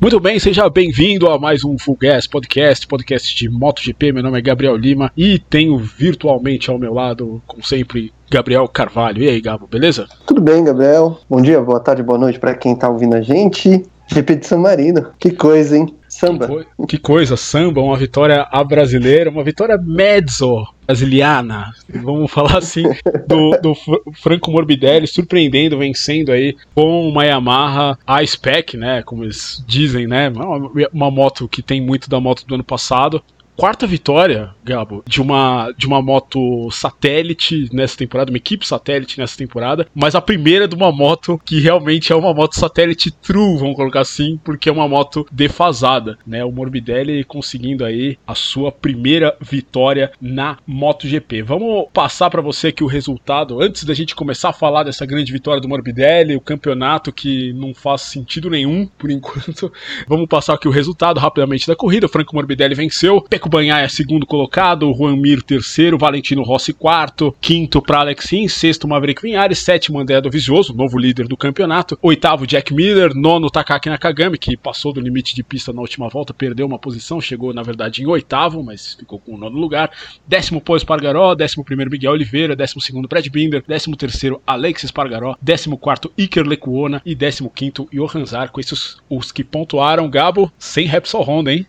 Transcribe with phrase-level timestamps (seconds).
[0.00, 4.12] Muito bem, seja bem-vindo a mais um Full Gas Podcast, podcast de MotoGP.
[4.12, 9.24] Meu nome é Gabriel Lima e tenho virtualmente ao meu lado, como sempre, Gabriel Carvalho.
[9.24, 10.06] E aí, Gabo, beleza?
[10.24, 11.18] Tudo bem, Gabriel.
[11.28, 13.82] Bom dia, boa tarde, boa noite para quem tá ouvindo a gente.
[14.06, 15.08] GP de San Marino.
[15.18, 15.92] Que coisa, hein?
[16.08, 16.46] Samba.
[16.46, 22.56] Que, co que coisa, samba, uma vitória a brasileira, uma vitória mezzo brasiliana, vamos falar
[22.56, 22.82] assim,
[23.28, 23.74] do, do
[24.14, 30.70] Franco Morbidelli surpreendendo, vencendo aí com uma Yamaha A-Spec, né, como eles dizem, né, uma,
[30.90, 33.22] uma moto que tem muito da moto do ano passado,
[33.58, 39.36] quarta vitória, Gabo, de uma, de uma moto satélite nessa temporada, uma equipe satélite nessa
[39.36, 43.74] temporada, mas a primeira de uma moto que realmente é uma moto satélite true, vamos
[43.74, 46.44] colocar assim, porque é uma moto defasada, né?
[46.44, 51.42] O Morbidelli conseguindo aí a sua primeira vitória na MotoGP.
[51.42, 55.32] Vamos passar para você aqui o resultado antes da gente começar a falar dessa grande
[55.32, 59.72] vitória do Morbidelli, o campeonato que não faz sentido nenhum por enquanto.
[60.06, 62.06] Vamos passar aqui o resultado rapidamente da corrida.
[62.06, 67.34] O Franco Morbidelli venceu, Peco Banhaia é segundo colocado, Juan Mir terceiro, Valentino Rossi quarto,
[67.40, 72.46] quinto para Alexin, sexto Maverick Vinhares, sétimo André do Visioso, novo líder do campeonato, oitavo
[72.46, 76.66] Jack Miller, nono Takaki Nakagami, que passou do limite de pista na última volta, perdeu
[76.66, 79.90] uma posição, chegou na verdade em oitavo, mas ficou com o nono lugar,
[80.26, 85.36] décimo Pô Espargaró, décimo primeiro Miguel Oliveira, décimo segundo Brad Binder, décimo terceiro Alex Espargaró,
[85.40, 90.86] décimo quarto Iker Lecuona e décimo quinto Johan Zarco, esses os que pontuaram, Gabo, sem
[90.86, 91.66] Repsol Honda, hein?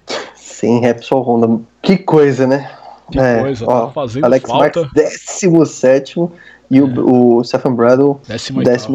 [0.59, 1.61] Sem Repsol Honda.
[1.81, 2.69] Que coisa, né?
[3.09, 4.81] Que é, coisa, ó, tá fazendo Alex falta.
[4.81, 6.19] Marques, 17
[6.69, 6.81] e é.
[6.81, 8.91] o, o Stefan Bradle, 18.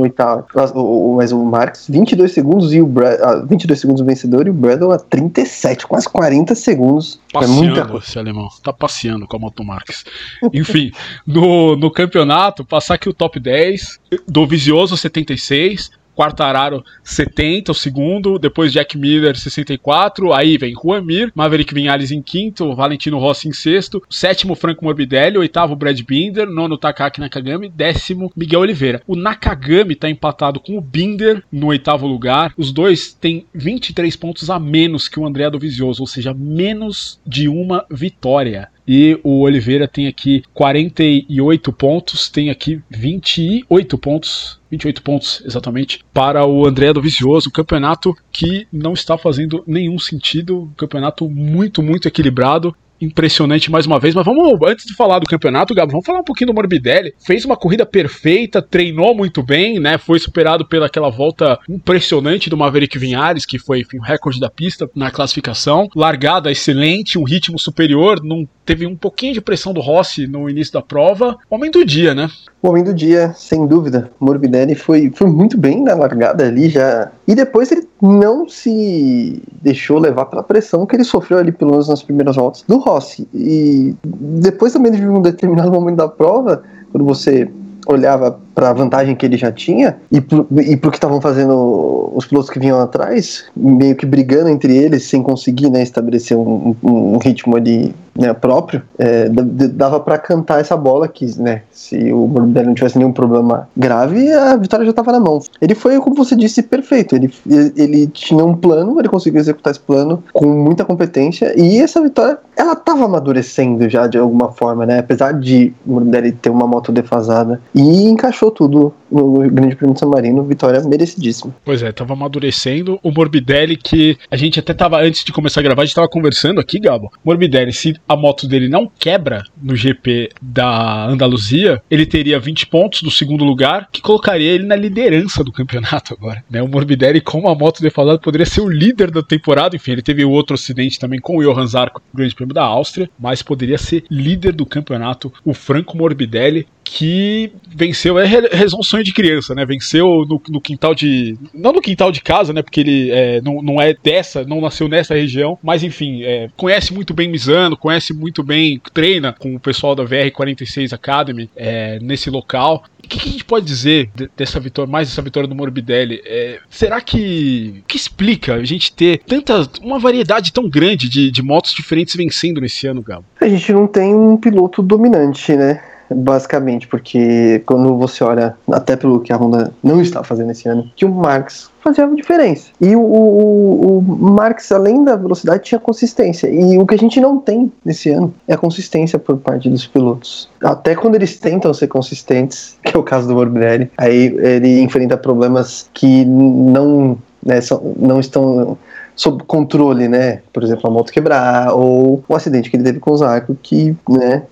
[1.16, 4.92] Mas o Marques, 22 segundos e o Brad, ah, 22 segundos vencedor e o Bradle
[4.92, 7.18] a 37, quase 40 segundos.
[7.32, 8.06] Passeando é muita coisa.
[8.06, 10.04] esse alemão, tá passeando com a Moto Marques.
[10.52, 10.92] Enfim,
[11.26, 18.38] no, no campeonato, passar aqui o top 10, do Visioso 76, Quartararo 70, o segundo,
[18.38, 23.52] depois Jack Miller 64, aí vem Juan Mir, Maverick Vinales em quinto, Valentino Rossi em
[23.52, 29.02] sexto, sétimo Franco Morbidelli, oitavo Brad Binder, nono Takaki Nakagami, décimo Miguel Oliveira.
[29.06, 34.50] O Nakagami tá empatado com o Binder no oitavo lugar, os dois têm 23 pontos
[34.50, 38.68] a menos que o André Dovizioso, ou seja, menos de uma vitória.
[38.86, 46.44] E o Oliveira tem aqui 48 pontos, tem aqui 28 pontos 28 pontos exatamente para
[46.44, 51.82] o André do Vicioso, um campeonato que não está fazendo nenhum sentido, um campeonato muito,
[51.82, 54.14] muito equilibrado impressionante mais uma vez.
[54.14, 57.14] Mas vamos, antes de falar do campeonato, Gabo, vamos falar um pouquinho do Morbidelli.
[57.24, 59.98] Fez uma corrida perfeita, treinou muito bem, né?
[59.98, 64.88] Foi superado pelaquela volta impressionante do Maverick Vinhares, que foi enfim, o recorde da pista
[64.94, 65.88] na classificação.
[65.94, 70.72] Largada excelente, um ritmo superior, não teve um pouquinho de pressão do Rossi no início
[70.72, 71.36] da prova.
[71.50, 72.30] Homem do dia, né?
[72.64, 74.10] O homem do dia, sem dúvida.
[74.18, 77.10] Morbidelli foi, foi muito bem na largada ali já.
[77.28, 81.90] E depois ele não se deixou levar pela pressão que ele sofreu ali, pelo menos
[81.90, 83.28] nas primeiras voltas, do Rossi.
[83.34, 87.50] E depois também de um determinado momento da prova, quando você
[87.86, 92.12] olhava para a vantagem que ele já tinha e pro, e pro que estavam fazendo
[92.14, 96.76] os pilotos que vinham atrás, meio que brigando entre eles sem conseguir né, estabelecer um,
[96.82, 102.12] um, um ritmo ali né, próprio, é, dava para cantar essa bola que, né, se
[102.12, 105.40] o Morbidelli não tivesse nenhum problema grave, a vitória já estava na mão.
[105.60, 107.16] Ele foi, como você disse, perfeito.
[107.16, 107.32] Ele,
[107.76, 112.38] ele tinha um plano, ele conseguiu executar esse plano com muita competência e essa vitória,
[112.56, 116.92] ela estava amadurecendo já de alguma forma, né, apesar de o Morbidelli ter uma moto
[116.92, 121.54] defasada e encaixou tudo no Grande Prêmio de San Marino, vitória merecidíssima.
[121.64, 122.98] Pois é, tava amadurecendo.
[123.02, 126.08] O Morbidelli, que a gente até tava, antes de começar a gravar, a gente tava
[126.08, 127.12] conversando aqui, Gabo.
[127.24, 133.02] Morbidelli, se a moto dele não quebra no GP da Andaluzia, ele teria 20 pontos
[133.02, 136.42] do segundo lugar, que colocaria ele na liderança do campeonato agora.
[136.50, 136.62] Né?
[136.62, 139.76] O Morbidelli, com a moto defasada, poderia ser o líder da temporada.
[139.76, 143.08] Enfim, ele teve outro acidente também com o Johan Zarco no Grande Prêmio da Áustria,
[143.18, 145.32] mas poderia ser líder do campeonato.
[145.44, 149.64] O Franco Morbidelli, que venceu, é resolve sonho de criança, né?
[149.64, 151.36] Venceu no, no, quintal de.
[151.52, 152.62] Não no quintal de casa, né?
[152.62, 156.92] Porque ele é, não, não é dessa, não nasceu nessa região, mas enfim, é, conhece
[156.92, 162.28] muito bem Misano, conhece muito bem, treina com o pessoal da VR46 Academy é, nesse
[162.28, 162.84] local.
[163.02, 166.22] O que, que, a gente pode dizer dessa vitória, mais dessa vitória do Morbidelli?
[166.24, 171.42] É, será que que explica a gente ter tanta uma variedade tão grande de, de
[171.42, 173.24] motos diferentes vencendo nesse ano, Gabo?
[173.40, 175.82] A gente não tem um piloto dominante, né?
[176.10, 180.90] Basicamente, porque quando você olha, até pelo que a Honda não está fazendo esse ano,
[180.96, 182.70] que o Marx fazia diferença.
[182.80, 186.48] E o, o, o Marx, além da velocidade, tinha consistência.
[186.48, 189.86] E o que a gente não tem nesse ano é a consistência por parte dos
[189.86, 190.48] pilotos.
[190.62, 195.16] Até quando eles tentam ser consistentes, que é o caso do Morbidelli, aí ele enfrenta
[195.16, 198.78] problemas que não, né, são, não estão
[199.16, 200.40] sob controle, né?
[200.52, 203.96] Por exemplo, a moto quebrar, ou o acidente que ele teve com o Zarco, que,
[204.08, 204.42] né,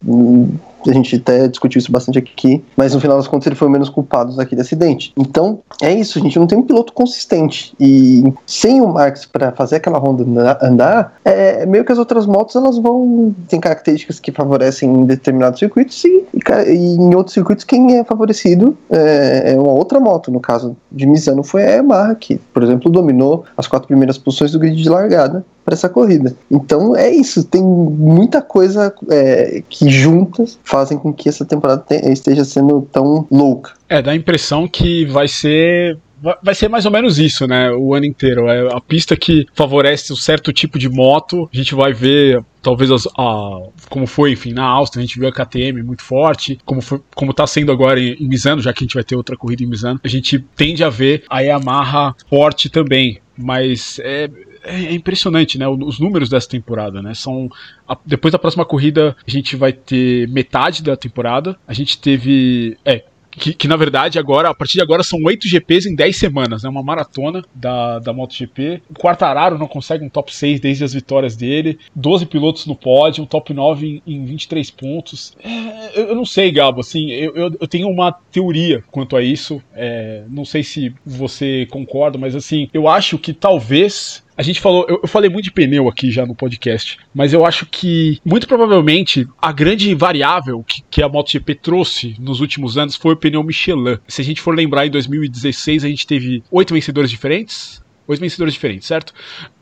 [0.91, 3.71] a gente até discutiu isso bastante aqui, mas no final das contas ele foi o
[3.71, 5.13] menos culpado daquele acidente.
[5.17, 7.75] Então, é isso, a gente não tem um piloto consistente.
[7.79, 10.25] E sem o Marx para fazer aquela Honda
[10.61, 13.35] andar, é, é meio que as outras motos elas vão.
[13.49, 18.05] tem características que favorecem em determinados circuitos e, e, e em outros circuitos quem é
[18.05, 20.31] favorecido é, é, uma outra moto.
[20.31, 24.53] No caso de Misano foi a Yamaha, que, por exemplo, dominou as quatro primeiras posições
[24.53, 26.37] do grid de largada para essa corrida.
[26.51, 32.45] Então é isso, tem muita coisa é, que juntas fazem com que essa temporada esteja
[32.45, 33.73] sendo tão louca.
[33.89, 35.99] É, dá a impressão que vai ser
[36.41, 37.73] vai ser mais ou menos isso, né?
[37.73, 38.49] O ano inteiro.
[38.49, 41.51] É a pista que favorece um certo tipo de moto.
[41.53, 45.29] A gente vai ver talvez as, a, como foi, enfim, na Áustria, a gente viu
[45.29, 48.85] a KTM muito forte, como foi, como tá sendo agora em, em Misano, já que
[48.85, 52.15] a gente vai ter outra corrida em Misano, a gente tende a ver a Yamaha
[52.31, 54.31] forte também, mas é,
[54.65, 55.67] é, é impressionante, né?
[55.69, 57.15] Os números dessa temporada, né?
[57.15, 57.49] São.
[57.87, 61.59] A, depois da próxima corrida, a gente vai ter metade da temporada.
[61.67, 62.77] A gente teve.
[62.85, 66.17] É, que, que, na verdade agora, a partir de agora, são oito GPs em 10
[66.17, 66.69] semanas, né?
[66.69, 68.83] Uma maratona da, da MotoGP.
[68.91, 71.79] O Quartararo não consegue um top 6 desde as vitórias dele.
[71.97, 75.35] 12 pilotos no pódio, um top 9 em, em 23 pontos.
[75.43, 79.23] É, eu, eu, não sei, Gabo, assim, eu, eu, eu, tenho uma teoria quanto a
[79.23, 79.63] isso.
[79.75, 84.87] É, não sei se você concorda, mas assim, eu acho que talvez a gente falou,
[84.89, 88.47] eu, eu, falei muito de pneu aqui já no podcast, mas eu acho que muito
[88.47, 93.43] provavelmente a grande variável que, que a MotoGP trouxe nos últimos anos foi o pneu
[93.43, 93.99] Michelin.
[94.09, 98.55] Se a gente for lembrar, em 2016 a gente teve oito vencedores diferentes, oito vencedores
[98.55, 99.13] diferentes, certo?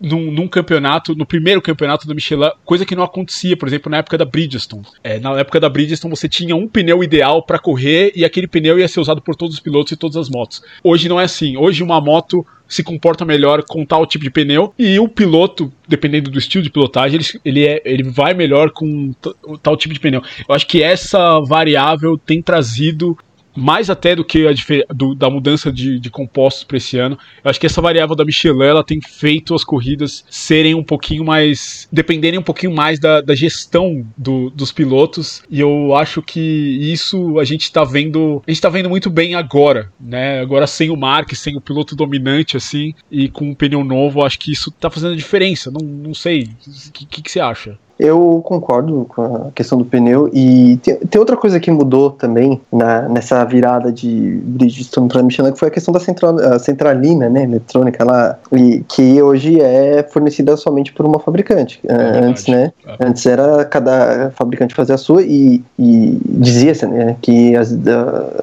[0.00, 3.98] Num, num, campeonato, no primeiro campeonato da Michelin, coisa que não acontecia, por exemplo, na
[3.98, 4.86] época da Bridgestone.
[5.02, 8.78] É, na época da Bridgestone você tinha um pneu ideal para correr e aquele pneu
[8.78, 10.62] ia ser usado por todos os pilotos e todas as motos.
[10.82, 11.56] Hoje não é assim.
[11.56, 16.30] Hoje uma moto se comporta melhor com tal tipo de pneu e o piloto, dependendo
[16.30, 19.12] do estilo de pilotagem, ele, ele, é, ele vai melhor com
[19.60, 20.22] tal tipo de pneu.
[20.48, 23.18] Eu acho que essa variável tem trazido
[23.60, 24.52] mais até do que a
[24.92, 27.18] do, da mudança de, de compostos para esse ano.
[27.44, 31.24] Eu acho que essa variável da Michelin ela tem feito as corridas serem um pouquinho
[31.24, 31.88] mais.
[31.92, 35.42] dependerem um pouquinho mais da, da gestão do, dos pilotos.
[35.50, 38.42] E eu acho que isso a gente está vendo.
[38.46, 40.40] A gente está vendo muito bem agora, né?
[40.40, 44.38] Agora sem o Mark, sem o piloto dominante, assim, e com um pneu novo, acho
[44.38, 45.70] que isso está fazendo diferença.
[45.70, 46.48] Não, não sei.
[46.66, 47.78] O que, que, que você acha?
[48.00, 52.58] Eu concordo com a questão do pneu e tem, tem outra coisa que mudou também
[52.72, 57.28] na, nessa virada de Bridgestone para Michelin que foi a questão da central, a centralina,
[57.28, 61.78] né, eletrônica lá, e, que hoje é fornecida somente por uma fabricante.
[61.86, 63.06] É antes, né, é.
[63.06, 67.76] antes era cada fabricante fazia a sua e, e dizia-se né, que as,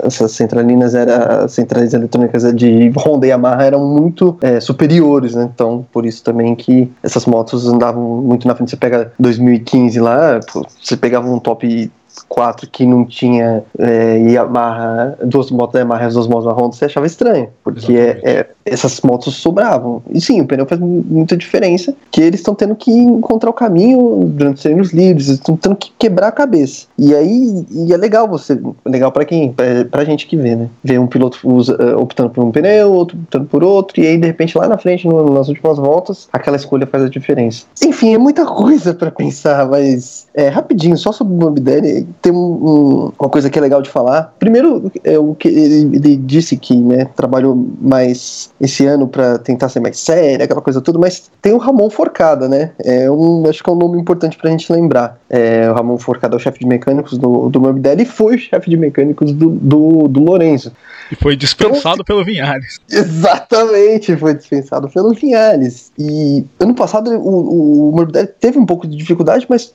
[0.04, 5.50] essas centralinas eram as centrais eletrônicas de Honda e Yamaha eram muito é, superiores, né,
[5.52, 8.70] então por isso também que essas motos andavam muito na frente.
[8.70, 10.40] Você pega 2000 2015 lá,
[10.82, 11.92] você pegava um top
[12.28, 16.52] 4 que não tinha é, Yamaha, duas motos da Yamaha e as duas motos da
[16.52, 20.02] Honda, você achava estranho, porque é, é, essas motos sobravam.
[20.12, 24.26] E sim, o pneu faz muita diferença, que eles estão tendo que encontrar o caminho
[24.26, 26.88] durante os treinos livres, estão tendo que quebrar a cabeça.
[26.98, 29.52] E aí, e é legal você, legal para quem?
[29.54, 30.70] Pra, pra gente que vê, né?
[30.84, 34.18] Ver um piloto usa, uh, optando por um pneu, outro optando por outro, e aí
[34.18, 37.66] de repente lá na frente, no, nas últimas voltas, aquela escolha faz a diferença.
[37.84, 42.38] Enfim, é muita coisa para pensar, mas é, rapidinho, só sobre o Morbidelli, tem um,
[42.38, 44.34] um, uma coisa que é legal de falar.
[44.40, 49.70] Primeiro, é o que ele, ele disse que né, trabalhou mais esse ano para tentar
[49.70, 52.72] ser mais sério, aquela coisa toda, mas tem o Ramon Forcada, né?
[52.84, 55.20] É um, acho que é um nome importante pra gente lembrar.
[55.30, 58.40] É, o Ramon Forcada é o chefe de mecânicos do, do Morbidelli e foi o
[58.40, 60.72] chefe de mecânicos do, do, do Lorenzo.
[61.12, 62.80] E foi dispensado então, pelo Vinhares.
[62.90, 65.92] Exatamente, foi dispensado pelo Vinhares.
[65.98, 69.74] E ano passado o, o Morbidelli teve um pouco de dificuldade, mas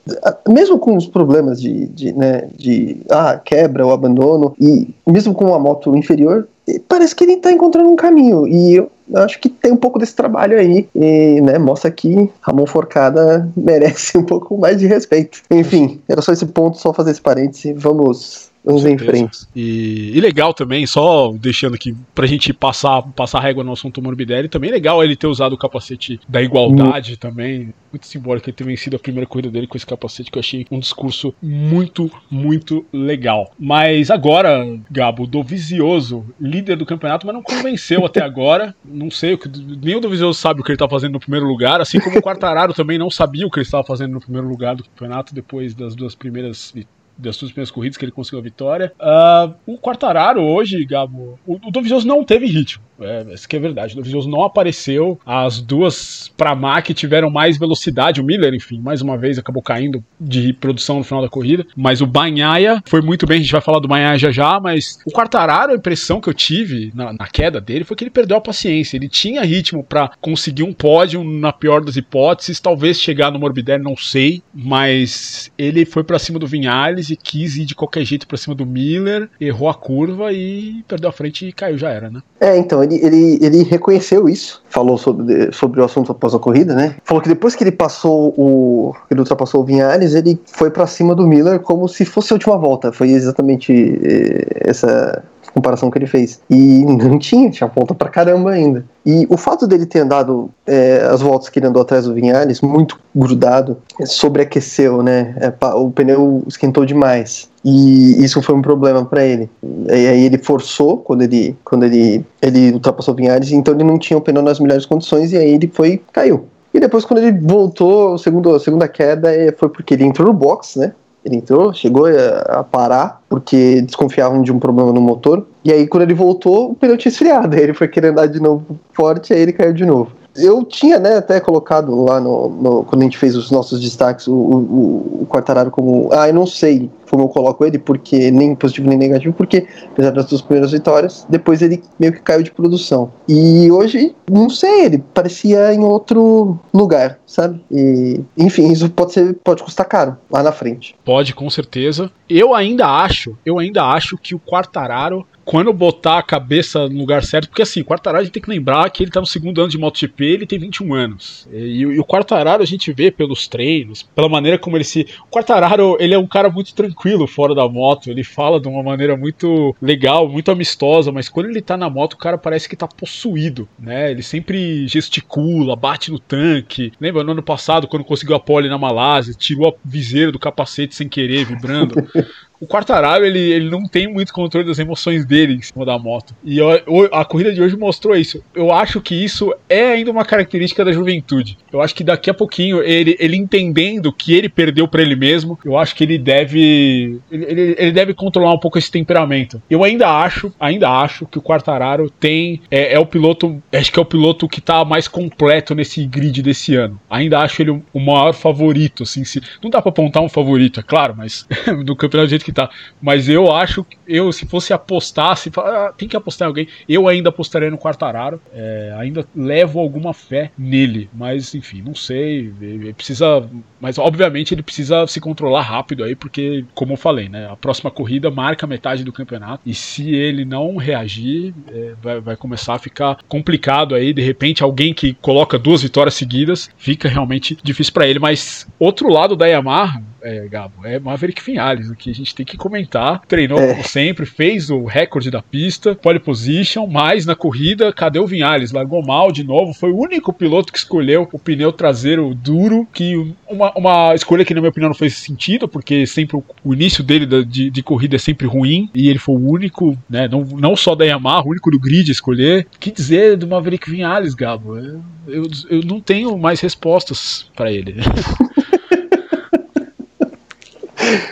[0.48, 5.47] mesmo com os problemas de, de, né, de ah, quebra ou abandono, e mesmo com
[5.47, 6.47] uma moto inferior,
[6.88, 8.47] parece que ele está encontrando um caminho.
[8.47, 10.88] E eu acho que tem um pouco desse trabalho aí.
[10.95, 15.43] E né, mostra que Ramon Forcada merece um pouco mais de respeito.
[15.50, 17.73] Enfim, era só esse ponto, só fazer esse parêntese.
[17.73, 19.40] Vamos Vamos em frente.
[19.57, 24.49] E, e, legal também, só deixando aqui pra gente passar, passar régua no assunto Morbidelli,
[24.49, 27.16] também legal ele ter usado o capacete da igualdade hum.
[27.19, 27.75] também.
[27.92, 30.66] Muito simbólico ele ter vencido a primeira corrida dele com esse capacete, que eu achei
[30.71, 33.52] um discurso muito, muito legal.
[33.59, 38.75] Mas agora, Gabo, do Vizioso, líder do campeonato, mas não convenceu até agora.
[38.85, 39.38] Não sei,
[39.83, 42.19] nem o do Vizioso sabe o que ele tá fazendo no primeiro lugar, assim como
[42.19, 45.35] o Quartararo também não sabia o que ele estava fazendo no primeiro lugar do campeonato
[45.35, 48.92] depois das duas primeiras vitórias das suas primeiras corridas que ele conseguiu a vitória.
[48.99, 52.83] Uh, o Quartararo hoje, Gabo, o, o Dovizioso não teve ritmo.
[53.00, 53.94] É, isso que é verdade.
[53.94, 55.18] O Dovizioso não apareceu.
[55.25, 58.20] As duas para Mac tiveram mais velocidade.
[58.20, 61.66] O Miller, enfim, mais uma vez acabou caindo de produção no final da corrida.
[61.76, 63.38] Mas o Banhaia foi muito bem.
[63.38, 64.61] A gente vai falar do Banhaia já já.
[64.61, 68.11] Mas o Quartararo, a impressão que eu tive na, na queda dele foi que ele
[68.11, 68.96] perdeu a paciência.
[68.96, 72.61] Ele tinha ritmo para conseguir um pódio na pior das hipóteses.
[72.61, 74.42] Talvez chegar no Morbidelli, não sei.
[74.54, 78.54] Mas ele foi para cima do Vinhales e quis ir de qualquer jeito para cima
[78.54, 79.28] do Miller.
[79.40, 82.20] Errou a curva e perdeu a frente e caiu, já era, né?
[82.40, 86.74] É, então, ele, ele, ele reconheceu isso, falou sobre, sobre o assunto após a corrida,
[86.74, 86.96] né?
[87.04, 88.94] Falou que depois que ele passou o.
[89.10, 92.56] ele ultrapassou o Vinhares, ele foi para cima do Miller como se fosse a última
[92.56, 92.92] volta.
[92.92, 93.72] Foi exatamente
[94.02, 95.22] eh, essa
[95.52, 96.40] comparação que ele fez.
[96.50, 98.85] E não tinha, tinha ponta pra caramba ainda.
[99.04, 102.61] E o fato dele ter andado é, as voltas que ele andou atrás do Vinhares,
[102.61, 105.35] muito grudado, sobreaqueceu, né?
[105.38, 107.50] É, o pneu esquentou demais.
[107.64, 109.50] E isso foi um problema para ele.
[109.62, 113.99] E aí ele forçou quando ele, quando ele, ele ultrapassou o Vinhares, então ele não
[113.99, 116.47] tinha o pneu nas melhores condições e aí ele foi caiu.
[116.75, 120.32] E depois, quando ele voltou, segundo, a segunda queda é, foi porque ele entrou no
[120.32, 120.92] box, né?
[121.25, 122.07] Ele entrou, chegou
[122.49, 125.47] a parar, porque desconfiavam de um problema no motor.
[125.64, 127.55] E aí, quando ele voltou, o pneu tinha esfriado.
[127.57, 130.11] Aí ele foi querer andar de novo forte, aí ele caiu de novo.
[130.35, 134.26] Eu tinha, né, até colocado lá no, no quando a gente fez os nossos destaques,
[134.26, 136.09] o, o, o Quartararo como.
[136.11, 140.12] Ah, eu não sei como eu coloco ele, porque nem positivo nem negativo, porque apesar
[140.12, 143.12] das duas primeiras vitórias, depois ele meio que caiu de produção.
[143.28, 147.62] E hoje, não sei, ele parecia em outro lugar, sabe?
[147.71, 150.97] E, enfim, isso pode ser, pode custar caro lá na frente.
[151.04, 152.11] Pode, com certeza.
[152.31, 157.25] Eu ainda acho, eu ainda acho que o Quartararo quando botar a cabeça no lugar
[157.25, 159.61] certo, porque assim, o Quartararo a gente tem que lembrar que ele tá no segundo
[159.61, 161.49] ano de MotoGP, ele tem 21 anos.
[161.52, 165.07] E, e o Quartararo a gente vê pelos treinos, pela maneira como ele se.
[165.26, 168.82] O Quartararo, ele é um cara muito tranquilo fora da moto, ele fala de uma
[168.82, 172.76] maneira muito legal, muito amistosa, mas quando ele tá na moto, o cara parece que
[172.76, 174.11] tá possuído, né?
[174.11, 176.92] Ele sempre gesticula, bate no tanque.
[177.00, 180.94] Lembra no ano passado, quando conseguiu a pole na Malásia, tirou a viseira do capacete
[180.94, 181.94] sem querer, vibrando.
[182.62, 186.33] o Quartararo, ele, ele não tem muito controle das emoções dele em cima da moto.
[186.45, 188.40] E a, a corrida de hoje mostrou isso.
[188.54, 191.59] Eu acho que isso é ainda uma característica da juventude.
[191.73, 195.59] Eu acho que daqui a pouquinho, ele, ele entendendo que ele perdeu para ele mesmo,
[195.64, 197.19] eu acho que ele deve.
[197.33, 199.61] Ele, ele deve controlar um pouco esse temperamento.
[199.69, 202.61] Eu ainda acho, ainda acho que o Quartararo tem.
[202.71, 203.61] É, é o piloto.
[203.73, 207.00] Acho que é o piloto que tá mais completo nesse grid desse ano.
[207.11, 209.25] Ainda acho ele o maior favorito, assim.
[209.25, 211.45] Se, não dá pra apontar um favorito, é claro, mas
[211.85, 212.51] do campeonato do jeito que
[213.00, 216.68] Mas eu acho que eu, se fosse apostar, se ah, tem que apostar em alguém,
[216.88, 218.40] eu ainda apostaria no Quartararo.
[218.52, 221.09] É, ainda levo alguma fé nele.
[221.12, 222.52] Mas, enfim, não sei.
[222.61, 223.49] Ele precisa.
[223.80, 227.49] Mas obviamente ele precisa se controlar rápido aí, porque, como eu falei, né?
[227.50, 229.62] A próxima corrida marca metade do campeonato.
[229.66, 234.12] E se ele não reagir, é, vai, vai começar a ficar complicado aí.
[234.12, 238.18] De repente, alguém que coloca duas vitórias seguidas fica realmente difícil para ele.
[238.18, 242.47] Mas outro lado da Yamaha é, Gabo, é Maverick Vinales, o que a gente tem
[242.47, 243.21] que comentar.
[243.26, 243.73] Treinou é.
[243.73, 248.73] como sempre, fez o recorde da pista, pole position, mas na corrida, cadê o Vinales?
[248.73, 253.35] Largou mal de novo, foi o único piloto que escolheu o pneu traseiro duro, que
[253.49, 257.02] uma, uma escolha que na minha opinião não fez sentido, porque sempre o, o início
[257.02, 260.45] dele da, de, de, corrida é sempre ruim, e ele foi o único, né, não,
[260.45, 262.67] não só da Yamaha, o único do grid a escolher.
[262.79, 264.76] que dizer do Maverick Vinales, Gabo?
[264.76, 267.97] Eu, eu, eu não tenho mais respostas para ele.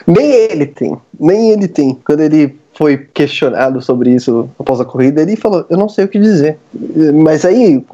[0.07, 1.99] nem ele tem, nem ele tem.
[2.05, 6.09] Quando ele foi questionado sobre isso após a corrida, ele falou: Eu não sei o
[6.09, 6.57] que dizer.
[7.15, 7.85] Mas aí,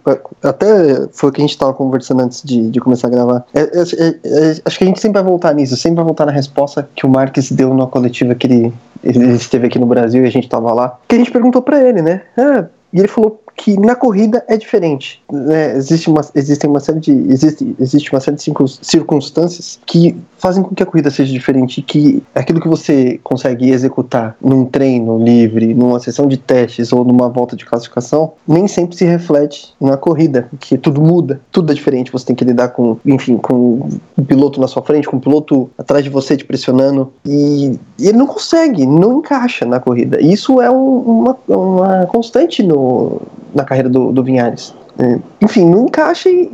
[0.42, 3.44] até foi o que a gente estava conversando antes de, de começar a gravar.
[3.52, 6.26] É, é, é, é, acho que a gente sempre vai voltar nisso, sempre vai voltar
[6.26, 10.22] na resposta que o Marques deu na coletiva que ele, ele esteve aqui no Brasil
[10.22, 10.96] e a gente estava lá.
[11.08, 12.22] Que a gente perguntou para ele, né?
[12.38, 15.22] Ah, e ele falou: que na corrida é diferente.
[15.32, 15.76] Né?
[15.76, 18.44] Existe uma, existem uma série de existe, existe uma série de
[18.82, 24.36] circunstâncias que fazem com que a corrida seja diferente, que aquilo que você consegue executar
[24.40, 29.04] num treino livre, numa sessão de testes ou numa volta de classificação, nem sempre se
[29.04, 32.12] reflete na corrida, que tudo muda, tudo é diferente.
[32.12, 35.70] Você tem que lidar com, enfim, com um piloto na sua frente, com um piloto
[35.78, 40.20] atrás de você te pressionando e, e ele não consegue, não encaixa na corrida.
[40.20, 43.22] Isso é um, uma, uma constante no
[43.56, 44.74] na carreira do, do Vinhares.
[44.98, 46.44] É, enfim, não encaixa e,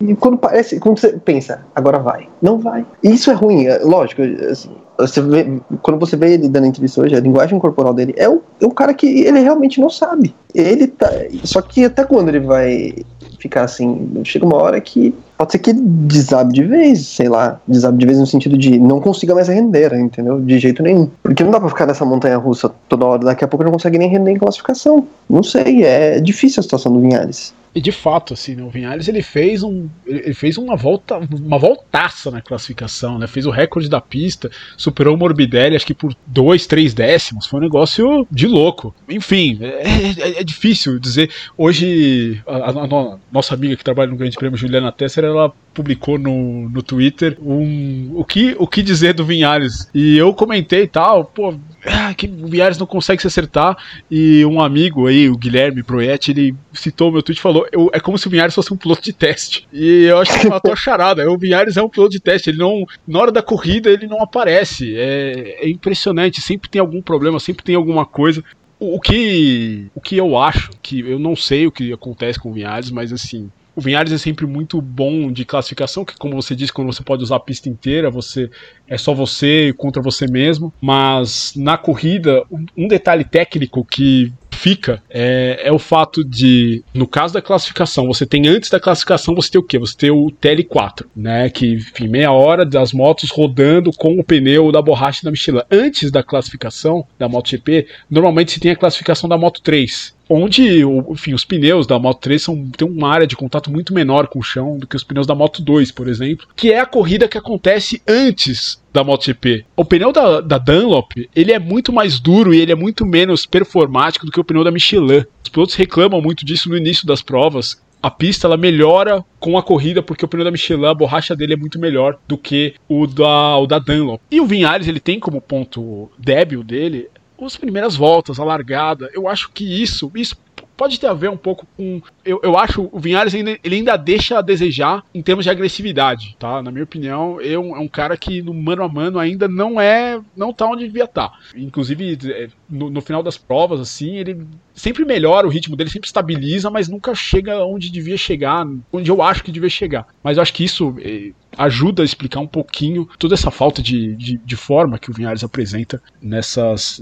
[0.00, 2.86] e, e, quando parece, quando você pensa, agora vai, não vai.
[3.02, 7.00] E isso é ruim, é, lógico, assim, você vê, quando você vê ele dando entrevista
[7.00, 10.34] hoje, a linguagem corporal dele é o, é o cara que ele realmente não sabe.
[10.54, 11.10] Ele tá,
[11.42, 12.94] só que até quando ele vai
[13.38, 17.98] ficar assim, chega uma hora que pode ser que desabe de vez, sei lá, desabe
[17.98, 20.40] de vez no sentido de não consiga mais render, entendeu?
[20.40, 21.10] De jeito nenhum.
[21.22, 23.98] Porque não dá pra ficar nessa montanha russa toda hora, daqui a pouco não consegue
[23.98, 25.06] nem render em classificação.
[25.28, 27.52] Não sei, é difícil a situação do Vinhares.
[27.74, 31.58] E de fato, assim, né, o Vinhares ele fez um, ele fez uma volta, uma
[31.58, 33.26] voltaça na classificação, né?
[33.26, 37.58] Fez o recorde da pista, superou o Morbidelli, acho que por dois, três décimos, foi
[37.58, 38.94] um negócio de louco.
[39.08, 39.82] Enfim, é,
[40.20, 41.30] é, é difícil dizer.
[41.58, 46.16] Hoje a, a, a, nossa amiga que trabalha no Grande Prêmio, Juliana Tesser, ela publicou
[46.16, 49.90] no, no Twitter um, o, que, o que dizer do Vinhares.
[49.92, 51.52] E eu comentei tal, pô,
[51.84, 53.76] ah, que o Vinhares não consegue se acertar.
[54.10, 58.16] E um amigo aí, o Guilherme Proietti, ele citou meu tweet e falou: é como
[58.16, 59.66] se o Vinhares fosse um piloto de teste.
[59.72, 61.28] E eu acho que matou a charada.
[61.30, 62.50] O Vinhares é um piloto de teste.
[62.50, 62.86] Ele não.
[63.06, 64.96] Na hora da corrida, ele não aparece.
[64.96, 66.40] É, é impressionante.
[66.40, 68.42] Sempre tem algum problema, sempre tem alguma coisa.
[68.78, 72.50] O, o que, o que eu acho, que eu não sei o que acontece com
[72.50, 76.54] o Vinhares, mas assim, o Vinhares é sempre muito bom de classificação, que como você
[76.54, 78.50] disse, quando você pode usar a pista inteira, você
[78.86, 80.72] é só você contra você mesmo.
[80.80, 82.44] Mas na corrida,
[82.76, 88.24] um detalhe técnico que fica é, é, o fato de, no caso da classificação, você
[88.24, 89.78] tem antes da classificação, você tem o quê?
[89.78, 91.50] Você tem o TL4, né?
[91.50, 95.60] Que, enfim, meia hora das motos rodando com o pneu da borracha da Michelin.
[95.70, 101.34] Antes da classificação da MotoGP, normalmente se tem a classificação da Moto 3 onde enfim,
[101.34, 104.42] os pneus da Moto 3 são, tem uma área de contato muito menor com o
[104.42, 107.38] chão do que os pneus da Moto 2, por exemplo, que é a corrida que
[107.38, 109.64] acontece antes da MotoGP.
[109.76, 113.44] O pneu da, da Dunlop, ele é muito mais duro e ele é muito menos
[113.44, 115.24] performático do que o pneu da Michelin.
[115.42, 117.82] Os pilotos reclamam muito disso no início das provas.
[118.00, 121.54] A pista ela melhora com a corrida porque o pneu da Michelin, a borracha dele
[121.54, 124.20] é muito melhor do que o da, o da Dunlop.
[124.30, 127.08] E o Vinhares, ele tem como ponto débil dele
[127.40, 129.10] as primeiras voltas, a largada.
[129.12, 130.36] Eu acho que isso, isso
[130.76, 132.00] pode ter a ver um pouco com.
[132.24, 136.36] Eu, eu acho o Vinhares ainda, ele ainda deixa a desejar em termos de agressividade,
[136.38, 136.62] tá?
[136.62, 140.20] Na minha opinião, eu, é um cara que no mano a mano ainda não é.
[140.36, 141.28] não tá onde devia estar.
[141.28, 141.38] Tá.
[141.54, 146.06] Inclusive, é, no, no, final das provas, assim, ele sempre melhora o ritmo dele, sempre
[146.06, 150.06] estabiliza, mas nunca chega onde devia chegar, onde eu acho que devia chegar.
[150.22, 150.94] Mas eu acho que isso.
[151.00, 155.14] É, ajuda a explicar um pouquinho toda essa falta de, de, de forma que o
[155.14, 157.00] Vinhares apresenta nessas,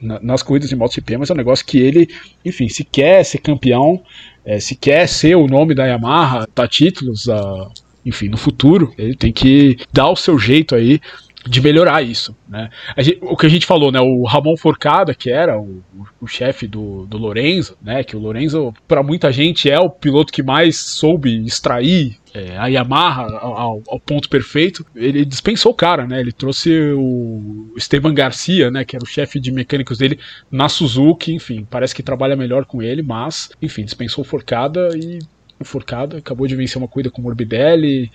[0.00, 2.08] nas corridas de MotoGP, mas é um negócio que ele,
[2.44, 4.02] enfim, se quer ser campeão,
[4.44, 7.70] é, se quer ser o nome da Yamaha, tá títulos, uh,
[8.04, 11.00] enfim, no futuro, ele tem que dar o seu jeito aí
[11.46, 12.68] de melhorar isso, né?
[12.98, 14.00] Gente, o que a gente falou, né?
[14.00, 15.82] O Ramon Forcada, que era o,
[16.20, 18.04] o chefe do, do Lorenzo, né?
[18.04, 22.66] Que o Lorenzo, para muita gente, é o piloto que mais soube extrair é, a
[22.66, 26.20] Yamaha ao, ao, ponto perfeito, ele dispensou o cara, né?
[26.20, 28.84] Ele trouxe o Esteban Garcia, né?
[28.84, 30.18] Que era o chefe de mecânicos dele
[30.50, 35.18] na Suzuki, enfim, parece que trabalha melhor com ele, mas, enfim, dispensou o Forcada e
[35.60, 38.10] o Forcada acabou de vencer uma corrida com o Morbidelli.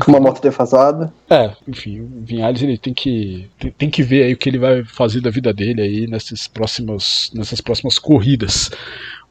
[0.00, 1.12] Com uma moto defasada.
[1.28, 4.58] É, enfim, o Vinhales ele tem que, tem, tem, que ver aí o que ele
[4.58, 8.70] vai fazer da vida dele aí nessas próximas, nessas próximas corridas.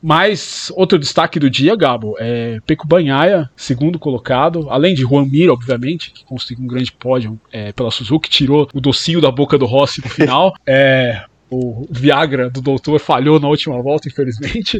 [0.01, 5.49] Mas outro destaque do dia, Gabo, é Peco Banhaia, segundo colocado, além de Juan Mir,
[5.49, 9.65] obviamente, que conseguiu um grande pódio é, pela Suzuki, tirou o docinho da boca do
[9.65, 10.53] Rossi no final.
[10.67, 11.23] é,
[11.53, 14.79] o Viagra do doutor falhou na última volta, infelizmente.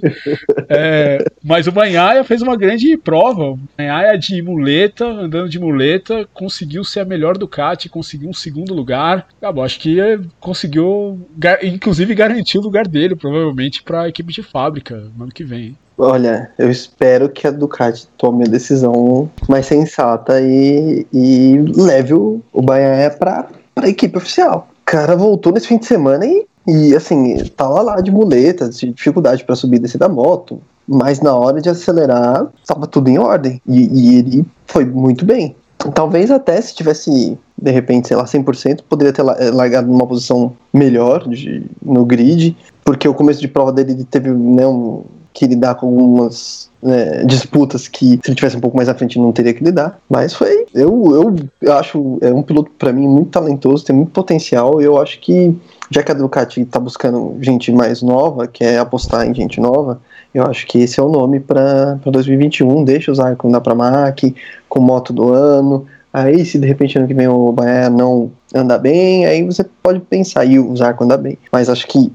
[0.70, 3.52] É, mas o Banhaia fez uma grande prova.
[3.52, 8.74] O Banhaia de muleta, andando de muleta, conseguiu ser a melhor Ducati, conseguiu um segundo
[8.74, 9.28] lugar.
[9.38, 9.98] Acabou, acho que
[10.40, 11.20] conseguiu,
[11.62, 15.78] inclusive, garantir o lugar dele, provavelmente, para a equipe de fábrica no ano que vem.
[15.98, 22.42] Olha, eu espero que a Ducati tome a decisão mais sensata e, e leve o,
[22.52, 24.68] o Banhaia para a equipe oficial.
[24.86, 29.44] Cara voltou nesse fim de semana e e assim, tava lá de muleta, de dificuldade
[29.44, 33.62] para subir e descer da moto, mas na hora de acelerar, tava tudo em ordem.
[33.68, 35.56] E, e, ele foi muito bem.
[35.94, 40.54] Talvez até se tivesse, de repente, sei lá, 100%, poderia ter eh, largado numa posição
[40.74, 45.76] melhor de, no grid, porque o começo de prova dele teve né, um, que lidar
[45.76, 49.54] com algumas né, disputas que se ele tivesse um pouco mais à frente não teria
[49.54, 50.00] que lidar.
[50.10, 54.12] Mas foi, eu, eu, eu acho, é um piloto para mim muito talentoso, tem muito
[54.12, 54.82] potencial.
[54.82, 55.56] Eu acho que
[55.90, 60.02] já que a Ducati está buscando gente mais nova, quer apostar em gente nova,
[60.34, 62.84] eu acho que esse é o nome para 2021.
[62.84, 64.36] Deixa o Zarco na Pramac,
[64.68, 65.86] com moto do ano.
[66.14, 70.00] Aí, se de repente ano que vem o Bahia não andar bem, aí você pode
[70.00, 71.40] pensar e o Zarco andar bem.
[71.52, 72.12] Mas acho que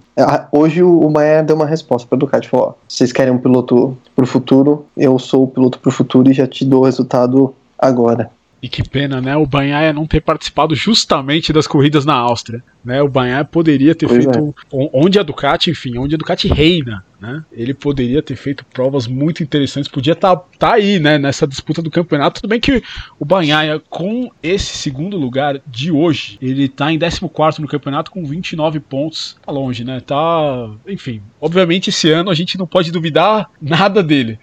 [0.53, 3.99] hoje o Bahia deu uma resposta para a Ducati: falou, ó, vocês querem um piloto
[4.15, 6.85] para o futuro, eu sou o piloto para o futuro e já te dou o
[6.85, 8.31] resultado agora.
[8.61, 9.37] E que pena, né?
[9.37, 12.63] O Banhaia não ter participado justamente das corridas na Áustria.
[12.85, 13.01] Né?
[13.01, 14.55] O Banhaia poderia ter pois feito.
[14.73, 14.91] É.
[14.93, 17.45] Onde a Ducati, enfim, onde a Ducati reina, né?
[17.53, 21.19] Ele poderia ter feito provas muito interessantes, podia estar tá, tá aí, né?
[21.19, 22.41] Nessa disputa do campeonato.
[22.41, 22.83] Tudo bem que
[23.19, 28.25] o Banhaia, com esse segundo lugar de hoje, ele tá em 14 no campeonato com
[28.25, 29.37] 29 pontos.
[29.45, 30.01] Tá longe, né?
[30.01, 30.71] Tá.
[30.87, 34.39] Enfim, obviamente esse ano a gente não pode duvidar nada dele.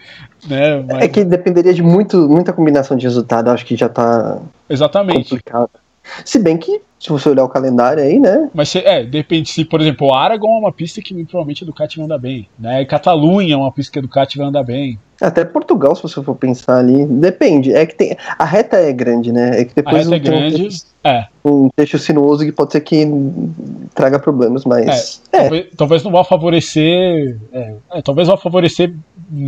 [0.47, 0.83] Né?
[0.87, 1.03] Mas...
[1.03, 5.29] É que dependeria de muito, muita combinação de resultado, acho que já tá Exatamente.
[5.29, 5.69] complicado.
[6.23, 8.49] Se bem que, se você olhar o calendário aí, né?
[8.53, 9.49] Mas se, é, depende.
[9.49, 12.47] Se, por exemplo, o Aragon é uma pista que provavelmente a Ducati vai andar bem.
[12.59, 12.85] Né?
[12.85, 14.99] Catalunha é uma pista que a Ducati vai andar bem.
[15.21, 17.05] Até Portugal, se você for pensar ali.
[17.05, 17.73] Depende.
[17.73, 18.17] É que tem.
[18.37, 19.61] A reta é grande, né?
[19.61, 20.67] É que depois a reta é grande.
[20.67, 21.27] Um, é.
[21.45, 23.07] um trecho sinuoso que pode ser que
[23.93, 25.21] traga problemas, mas.
[25.31, 25.41] É, é.
[25.41, 27.37] Talvez, talvez, não vá favorecer.
[27.53, 28.93] É, é, talvez vá favorecer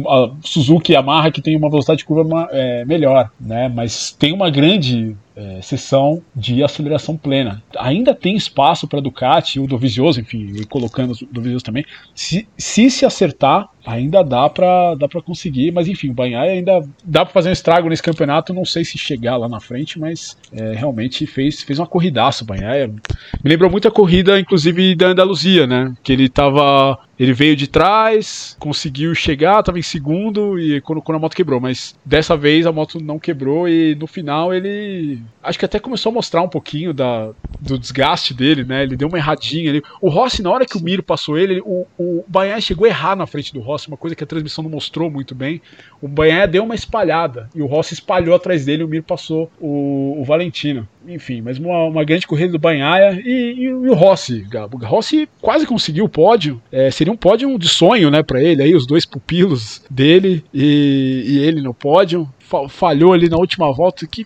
[0.08, 3.67] a Suzuki e a Yamaha que tem uma velocidade de curva é, melhor, né?
[3.67, 7.62] Mas tem uma grande é, sessão de aceleração plena.
[7.77, 11.86] Ainda tem espaço para Ducati, o Dovizioso, enfim, e colocando o Dovizioso também.
[12.15, 16.84] Se, se se acertar, ainda dá para dá para conseguir, mas enfim, o Banhai ainda
[17.04, 20.38] dá para fazer um estrago nesse campeonato, não sei se chegar lá na frente, mas
[20.52, 22.88] é, realmente fez, fez uma corridaça o Banhai.
[22.88, 25.93] Me lembrou muito a corrida, inclusive, da Andaluzia, né?
[26.04, 31.17] Que ele tava ele veio de trás, conseguiu chegar, estava em segundo e quando, quando,
[31.17, 35.58] a moto quebrou, mas dessa vez a moto não quebrou e no final ele acho
[35.58, 38.84] que até começou a mostrar um pouquinho da, do desgaste dele, né?
[38.84, 39.82] Ele deu uma erradinha ali.
[39.99, 43.15] O Rossi, na hora que o Miro passou ele, o, o Banhaia chegou a errar
[43.15, 45.62] na frente do Rossi, uma coisa que a transmissão não mostrou muito bem.
[46.01, 50.17] O Banhaia deu uma espalhada e o Rossi espalhou atrás dele o Miro passou o,
[50.19, 50.88] o Valentino.
[51.07, 54.77] Enfim, mas uma, uma grande corrida do Banhaia e, e, e, o Rossi, Gabo.
[54.77, 56.62] O Rossi quase conseguiu o pódio.
[56.71, 61.23] É, seria um pódio de sonho, né, para ele aí, os dois pupilos dele e,
[61.25, 62.27] e ele no pódio.
[62.69, 64.05] Falhou ali na última volta.
[64.05, 64.25] Que,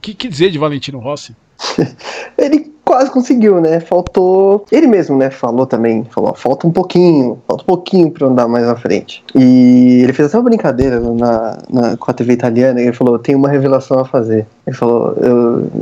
[0.00, 1.36] que, que dizer de Valentino Rossi?
[2.36, 3.80] ele quase conseguiu, né?
[3.80, 4.66] Faltou.
[4.70, 5.30] Ele mesmo, né?
[5.30, 6.04] Falou também.
[6.10, 9.24] Falou, falta um pouquinho, falta um pouquinho pra andar mais à frente.
[9.34, 12.82] E ele fez até uma brincadeira na, na, com a TV italiana.
[12.82, 14.46] ele falou: tem uma revelação a fazer.
[14.66, 15.16] Ele falou: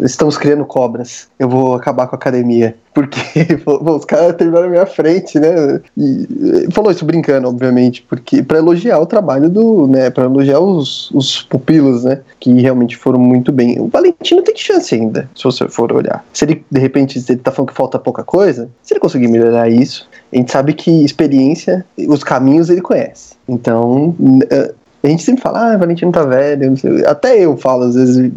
[0.02, 1.26] estamos criando cobras.
[1.36, 2.76] Eu vou acabar com a academia.
[2.92, 3.20] Porque
[3.66, 5.80] os caras terminaram na minha frente, né?
[5.96, 10.10] E falou isso brincando, obviamente, porque para elogiar o trabalho do, né?
[10.10, 12.20] Para elogiar os, os pupilos, né?
[12.38, 13.78] Que realmente foram muito bem.
[13.80, 16.24] O Valentino tem chance ainda, se você for olhar.
[16.32, 19.68] Se ele de repente ele tá falando que falta pouca coisa, se ele conseguir melhorar
[19.68, 23.34] isso, a gente sabe que experiência, os caminhos ele conhece.
[23.48, 24.14] Então,
[25.02, 26.74] a gente sempre fala, ah, Valentino tá velho,
[27.06, 28.30] até eu falo às vezes,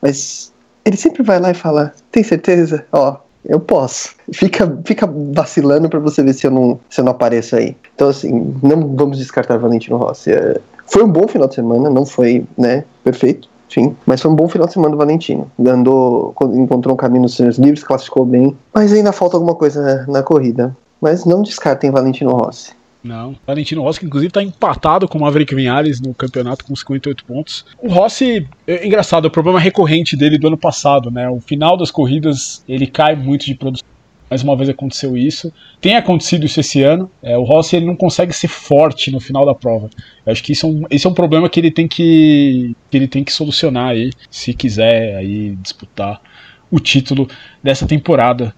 [0.00, 0.52] mas
[0.84, 2.84] ele sempre vai lá e fala, tem certeza?
[2.92, 4.10] Ó, eu posso.
[4.32, 7.76] Fica, fica vacilando para você ver se eu, não, se eu não apareço aí.
[7.94, 10.32] Então, assim, não vamos descartar Valentino Rossi.
[10.32, 14.34] É, foi um bom final de semana, não foi, né, perfeito, sim, mas foi um
[14.34, 15.50] bom final de semana do Valentino.
[15.64, 20.22] Andou, encontrou um caminho nos seus livros, classificou bem, mas ainda falta alguma coisa na
[20.22, 20.76] corrida.
[21.00, 22.72] Mas não descartem Valentino Rossi.
[23.02, 23.34] Não.
[23.46, 27.64] Valentino Rossi, que inclusive está empatado com o Maverick Vinhares no campeonato com 58 pontos.
[27.78, 31.28] O Rossi, é engraçado, é o problema recorrente dele do ano passado, né?
[31.28, 33.88] O final das corridas ele cai muito de produção.
[34.28, 35.52] Mais uma vez aconteceu isso.
[35.80, 37.10] Tem acontecido isso esse ano.
[37.20, 39.90] É, o Rossi ele não consegue ser forte no final da prova.
[40.24, 42.96] Eu acho que isso é um, esse é um problema que ele tem que, que
[42.96, 46.20] ele tem que solucionar aí, se quiser aí disputar
[46.70, 47.28] o título
[47.60, 48.54] dessa temporada.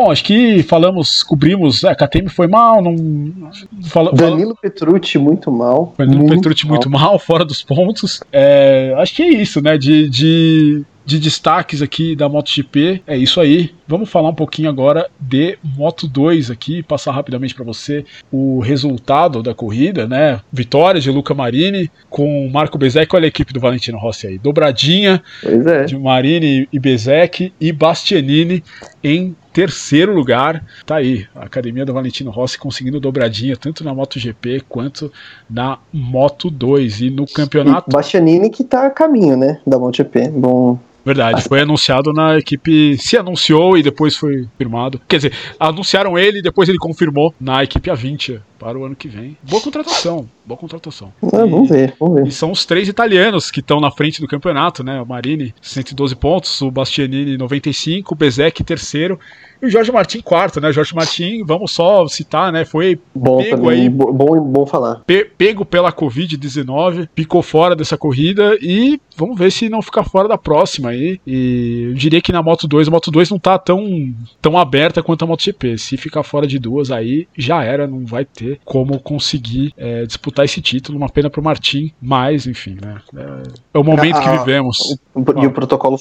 [0.00, 1.84] Bom, acho que falamos, cobrimos.
[1.84, 3.50] A KTM foi mal, não.
[3.82, 4.56] Fala, Danilo.
[4.56, 5.92] Petrucci muito mal.
[5.98, 6.76] Danilo muito Petrucci mal.
[6.76, 8.22] muito mal, fora dos pontos.
[8.32, 9.76] É, acho que é isso, né?
[9.76, 13.02] De, de, de destaques aqui da MotoGP.
[13.06, 13.74] É isso aí.
[13.90, 19.42] Vamos falar um pouquinho agora de Moto 2 aqui, passar rapidamente para você o resultado
[19.42, 20.40] da corrida, né?
[20.52, 25.20] Vitória de Luca Marini com Marco Bezek, olha a equipe do Valentino Rossi aí, dobradinha
[25.44, 25.86] é.
[25.86, 28.62] de Marini e Bezek e Bastianini
[29.02, 30.64] em terceiro lugar.
[30.86, 35.12] Tá aí, a academia do Valentino Rossi conseguindo dobradinha tanto na MotoGP quanto
[35.50, 37.90] na Moto 2 e no campeonato.
[37.90, 40.28] E Bastianini que tá a caminho, né, da MotoGP.
[40.28, 42.96] Bom, Verdade, foi anunciado na equipe.
[42.98, 45.00] Se anunciou e depois foi firmado.
[45.08, 49.08] Quer dizer, anunciaram ele e depois ele confirmou na equipe A20 para o ano que
[49.08, 49.36] vem.
[49.42, 51.12] Boa contratação, boa contratação.
[51.22, 52.26] É, vamos ver, vamos ver.
[52.28, 55.00] E são os três italianos que estão na frente do campeonato, né?
[55.00, 59.18] O Marini, 112 pontos, o Bastianini, 95, o Bezek, terceiro.
[59.62, 60.72] E o Jorge Martin, quarto, né?
[60.72, 62.64] Jorge Martin, vamos só citar, né?
[62.64, 63.88] Foi bom pego também, aí.
[63.88, 65.02] Bom, bom falar.
[65.06, 70.28] Pe pego pela Covid-19, ficou fora dessa corrida e vamos ver se não fica fora
[70.28, 71.20] da próxima aí.
[71.26, 75.02] E eu diria que na Moto 2, a Moto 2 não tá tão, tão aberta
[75.02, 75.76] quanto a MotoGP.
[75.78, 80.44] Se ficar fora de duas aí, já era, não vai ter como conseguir é, disputar
[80.44, 80.96] esse título.
[80.96, 82.96] Uma pena pro Martin, mas enfim, né?
[83.14, 83.42] É,
[83.74, 84.98] é o momento ah, que vivemos.
[85.14, 85.98] E o protocolo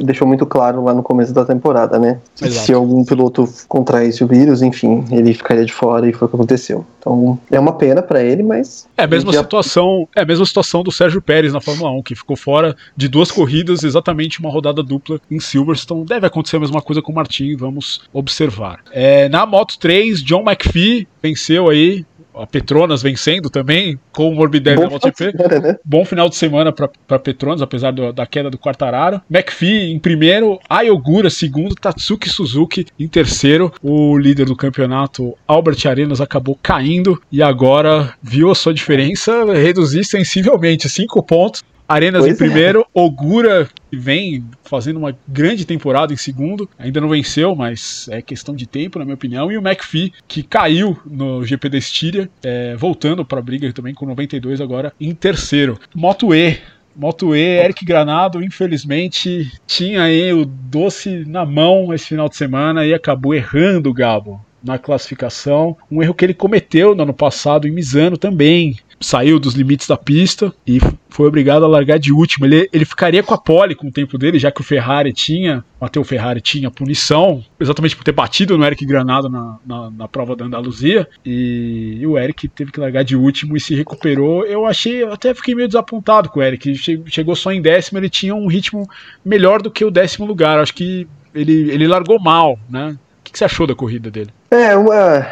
[0.00, 2.20] deixou muito claro lá no começo da temporada, né?
[2.40, 2.66] Exato.
[2.66, 6.36] Se algum piloto contraísse o vírus, enfim, ele ficaria de fora e foi o que
[6.36, 6.86] aconteceu.
[6.98, 8.86] Então é uma pena para ele, mas.
[8.96, 9.40] É a mesma já...
[9.40, 13.08] situação, é a mesma situação do Sérgio Pérez na Fórmula 1, que ficou fora de
[13.08, 16.04] duas corridas, exatamente uma rodada dupla em Silverstone.
[16.04, 18.80] Deve acontecer a mesma coisa com o Martin, vamos observar.
[18.92, 24.80] É, na Moto 3, John McPhee venceu aí a Petronas vencendo também, com o Morbidelli
[24.80, 25.32] na MotoGP.
[25.60, 25.78] Né?
[25.84, 29.20] Bom final de semana para Petronas, apesar do, da queda do Quartararo.
[29.30, 33.72] McPhee em primeiro, Ayogura segundo, Tatsuki Suzuki em terceiro.
[33.82, 40.04] O líder do campeonato, Albert Arenas, acabou caindo e agora viu a sua diferença reduzir
[40.04, 42.38] sensivelmente, cinco pontos Arenas pois em é.
[42.38, 42.84] primeiro, é.
[42.94, 48.54] Ogura, que vem fazendo uma grande temporada em segundo, ainda não venceu, mas é questão
[48.54, 49.50] de tempo, na minha opinião.
[49.50, 53.94] E o McPhee, que caiu no GP da Estíria, é, voltando para a briga também
[53.94, 55.78] com 92 agora em terceiro.
[55.94, 56.58] Moto E,
[56.94, 62.86] Moto E, Eric Granado, infelizmente, tinha aí o doce na mão esse final de semana
[62.86, 65.76] e acabou errando o Gabo na classificação.
[65.90, 69.96] Um erro que ele cometeu no ano passado em Misano também saiu dos limites da
[69.96, 70.78] pista e
[71.10, 72.46] foi obrigado a largar de último.
[72.46, 75.58] Ele, ele ficaria com a pole com o tempo dele, já que o Ferrari tinha,
[75.78, 80.08] o Matheus Ferrari tinha punição, exatamente por ter batido no Eric Granado na, na, na,
[80.08, 84.44] prova da Andaluzia, e, e, o Eric teve que largar de último e se recuperou.
[84.44, 86.74] Eu achei, até fiquei meio desapontado com o Eric,
[87.06, 88.88] chegou só em décimo, ele tinha um ritmo
[89.24, 92.96] melhor do que o décimo lugar, acho que ele, ele largou mal, né?
[93.20, 94.30] O que, que você achou da corrida dele?
[94.50, 95.26] É, uma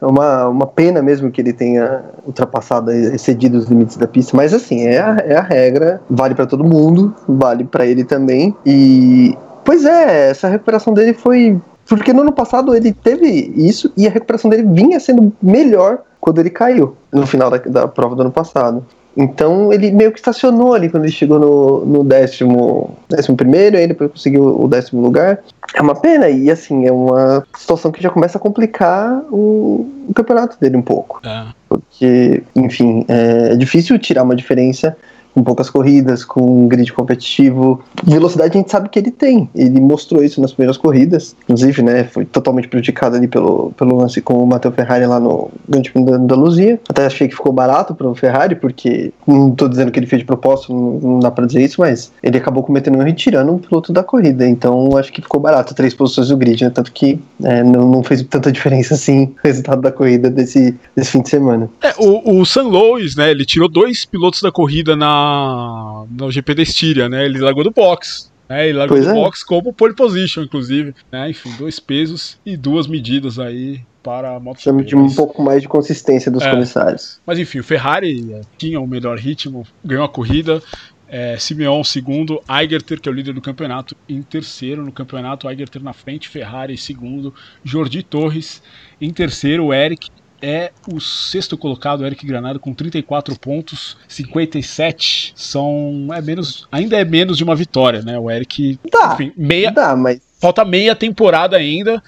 [0.00, 4.54] é uma, uma pena mesmo que ele tenha ultrapassado, excedido os limites da pista, mas
[4.54, 8.54] assim, é a, é a regra, vale para todo mundo, vale para ele também.
[8.64, 11.60] E, pois é, essa recuperação dele foi.
[11.86, 16.38] Porque no ano passado ele teve isso e a recuperação dele vinha sendo melhor quando
[16.38, 18.84] ele caiu no final da, da prova do ano passado.
[19.18, 23.88] Então ele meio que estacionou ali quando ele chegou no, no décimo, décimo primeiro, aí
[23.88, 25.40] depois conseguiu o décimo lugar.
[25.74, 30.14] É uma pena, e assim, é uma situação que já começa a complicar o, o
[30.14, 31.20] campeonato dele um pouco.
[31.26, 31.46] É.
[31.68, 34.96] Porque, enfim, é difícil tirar uma diferença
[35.38, 37.80] com poucas corridas, com um grid competitivo.
[38.04, 39.48] Velocidade a gente sabe que ele tem.
[39.54, 41.36] Ele mostrou isso nas primeiras corridas.
[41.44, 45.50] Inclusive, né, foi totalmente prejudicado ali pelo, pelo lance com o Matteo Ferrari lá no
[45.68, 46.80] Grande Prêmio da Andaluzia.
[46.88, 50.20] Até achei que ficou barato para o Ferrari, porque não estou dizendo que ele fez
[50.20, 53.14] de propósito, não, não, dá para dizer isso, mas ele acabou cometendo um erro e
[53.14, 54.48] tirando um piloto da corrida.
[54.48, 56.70] Então acho que ficou barato, três posições do grid, né?
[56.70, 61.12] Tanto que é, não, não fez tanta diferença assim o resultado da corrida desse, desse
[61.12, 61.70] fim de semana.
[61.82, 65.27] É, o, o San Louis, né, ele tirou dois pilotos da corrida na
[66.10, 67.24] no GP da Estíria, né?
[67.24, 68.30] Ele largou do box.
[68.48, 68.68] Né?
[68.68, 69.14] Ele largou pois do é.
[69.14, 70.94] box como pole position, inclusive.
[71.12, 71.30] Né?
[71.30, 74.60] Enfim, dois pesos e duas medidas aí para a moto.
[74.60, 76.50] Chama de um pouco mais de consistência dos é.
[76.50, 77.20] comissários.
[77.26, 80.62] Mas enfim, o Ferrari é, tinha o melhor ritmo, ganhou a corrida.
[81.10, 85.82] É, Simeon segundo, Eigerter, que é o líder do campeonato, em terceiro no campeonato, Eigerter
[85.82, 87.32] na frente, Ferrari segundo,
[87.64, 88.62] Jordi Torres
[89.00, 96.08] em terceiro, Eric é o sexto colocado, Eric Granado, com 34 pontos, 57 são.
[96.12, 98.18] É menos, ainda é menos de uma vitória, né?
[98.18, 98.78] O Eric.
[98.90, 99.70] Tá, enfim, meia.
[99.70, 100.20] Dá, mas.
[100.40, 102.02] Falta meia temporada ainda.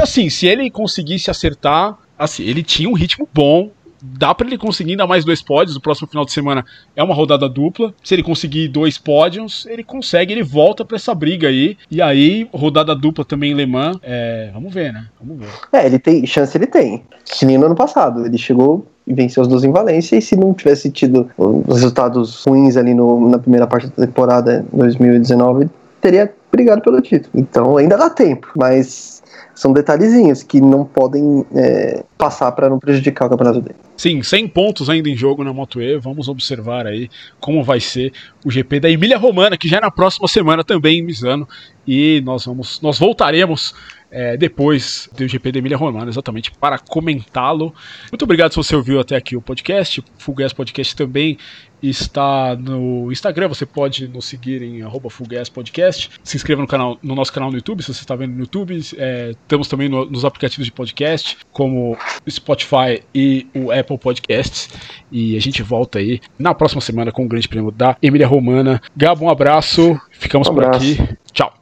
[0.00, 3.70] Assim, se ele conseguisse acertar, assim, ele tinha um ritmo bom,
[4.18, 5.74] dá para ele conseguir ainda mais dois pódios.
[5.74, 6.64] No próximo final de semana
[6.94, 7.92] é uma rodada dupla.
[8.02, 11.76] Se ele conseguir dois pódios, ele consegue, ele volta para essa briga aí.
[11.90, 13.98] E aí, rodada dupla também em Le Mans.
[14.02, 15.06] É, vamos ver, né?
[15.20, 15.48] Vamos ver.
[15.72, 17.02] É, ele tem chance, ele tem.
[17.24, 18.24] Que nem no ano passado.
[18.24, 20.16] Ele chegou e venceu os dois em Valência.
[20.16, 24.64] E se não tivesse tido os resultados ruins ali no, na primeira parte da temporada
[24.72, 25.68] 2019,
[26.00, 27.30] teria brigado pelo título.
[27.34, 29.22] Então ainda dá tempo, mas
[29.54, 33.76] são detalhezinhos que não podem é, passar para não prejudicar o campeonato dele.
[33.96, 35.98] Sim, 100 pontos ainda em jogo na Moto E.
[35.98, 37.08] Vamos observar aí
[37.40, 38.12] como vai ser
[38.44, 41.48] o GP da Emília Romana, que já é na próxima semana também em Misano.
[41.86, 43.74] E nós vamos, nós voltaremos
[44.10, 47.74] é, depois do GP da Emília Romana, exatamente para comentá-lo.
[48.10, 50.02] Muito obrigado se você ouviu até aqui o podcast.
[50.18, 51.38] Full Gas Podcast também
[51.82, 56.10] está no Instagram, você pode nos seguir em @fugaspodcast.
[56.22, 58.80] Se inscreva no canal, no nosso canal no YouTube, se você está vendo no YouTube.
[58.96, 61.92] É, estamos também no, nos aplicativos de podcast, como
[62.26, 64.68] o Spotify e o Apple Podcasts.
[65.10, 68.80] E a gente volta aí na próxima semana com o Grande Prêmio da Emília Romana.
[68.96, 70.00] Gabo, um abraço.
[70.10, 70.96] Ficamos um abraço.
[70.96, 71.18] por aqui.
[71.32, 71.56] Tchau.